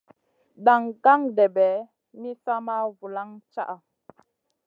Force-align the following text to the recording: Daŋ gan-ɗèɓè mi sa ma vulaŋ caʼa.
Daŋ 0.65 0.81
gan-ɗèɓè 1.03 1.69
mi 2.19 2.31
sa 2.43 2.53
ma 2.65 2.75
vulaŋ 2.97 3.29
caʼa. 3.53 3.75